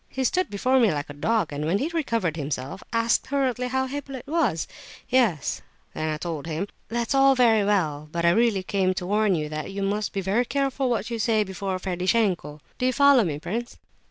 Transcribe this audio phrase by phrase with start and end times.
[0.09, 3.85] He stood before me like a log, and when he recovered himself, asked hurriedly how
[3.85, 4.67] Hippolyte was.
[5.07, 5.61] 'Yes,'
[5.93, 9.05] he said, when I told him, 'that's all very well, but I really came to
[9.05, 12.93] warn you that you must be very careful what you say before Ferdishenko.' Do you
[12.93, 13.77] follow me, prince?"